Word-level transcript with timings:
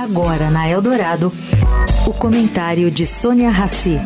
Agora 0.00 0.50
na 0.50 0.66
Eldorado, 0.66 1.30
o 2.06 2.12
comentário 2.14 2.90
de 2.90 3.06
Sônia 3.06 3.50
Rassi. 3.50 3.98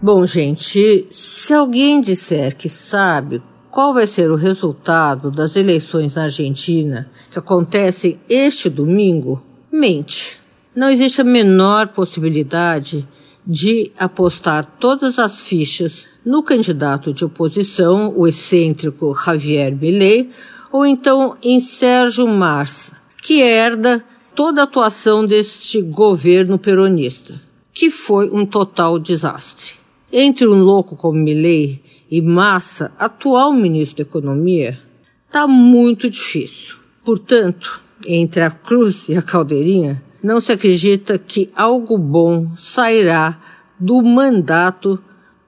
Bom, 0.00 0.24
gente, 0.24 1.08
se 1.10 1.52
alguém 1.52 2.00
disser 2.00 2.56
que 2.56 2.68
sabe 2.68 3.42
qual 3.72 3.92
vai 3.92 4.06
ser 4.06 4.30
o 4.30 4.36
resultado 4.36 5.32
das 5.32 5.56
eleições 5.56 6.14
na 6.14 6.22
Argentina 6.22 7.10
que 7.28 7.40
acontecem 7.40 8.20
este 8.28 8.70
domingo, 8.70 9.42
mente. 9.70 10.38
Não 10.76 10.88
existe 10.88 11.20
a 11.20 11.24
menor 11.24 11.88
possibilidade 11.88 13.04
de 13.44 13.90
apostar 13.98 14.64
todas 14.78 15.18
as 15.18 15.42
fichas 15.42 16.06
no 16.26 16.42
candidato 16.42 17.12
de 17.12 17.24
oposição, 17.24 18.12
o 18.16 18.26
excêntrico 18.26 19.14
Javier 19.14 19.72
Milei, 19.76 20.28
ou 20.72 20.84
então 20.84 21.36
em 21.40 21.60
Sérgio 21.60 22.26
Massa, 22.26 22.96
que 23.22 23.40
herda 23.40 24.04
toda 24.34 24.60
a 24.60 24.64
atuação 24.64 25.24
deste 25.24 25.80
governo 25.80 26.58
peronista, 26.58 27.40
que 27.72 27.90
foi 27.90 28.28
um 28.28 28.44
total 28.44 28.98
desastre. 28.98 29.74
Entre 30.12 30.48
um 30.48 30.60
louco 30.60 30.96
como 30.96 31.16
Milei 31.16 31.80
e 32.10 32.20
Massa, 32.20 32.92
atual 32.98 33.52
ministro 33.52 33.98
da 33.98 34.02
Economia, 34.02 34.80
está 35.28 35.46
muito 35.46 36.10
difícil. 36.10 36.76
Portanto, 37.04 37.80
entre 38.04 38.42
a 38.42 38.50
cruz 38.50 39.08
e 39.08 39.14
a 39.14 39.22
caldeirinha, 39.22 40.02
não 40.20 40.40
se 40.40 40.50
acredita 40.50 41.18
que 41.18 41.50
algo 41.54 41.96
bom 41.96 42.50
sairá 42.56 43.40
do 43.78 44.02
mandato 44.02 44.98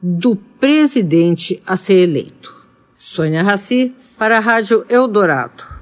do 0.00 0.36
presidente 0.36 1.62
a 1.66 1.76
ser 1.76 2.02
eleito. 2.04 2.54
Sônia 2.98 3.42
Raci, 3.42 3.94
para 4.18 4.38
a 4.38 4.40
Rádio 4.40 4.84
Eldorado. 4.88 5.77